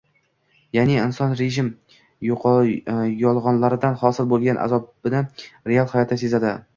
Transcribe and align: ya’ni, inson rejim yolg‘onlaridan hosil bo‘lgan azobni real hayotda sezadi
ya’ni, 0.75 0.93
inson 1.07 1.35
rejim 1.41 1.67
yolg‘onlaridan 2.29 3.99
hosil 4.05 4.29
bo‘lgan 4.31 4.61
azobni 4.65 5.23
real 5.73 5.93
hayotda 5.93 6.19
sezadi 6.23 6.55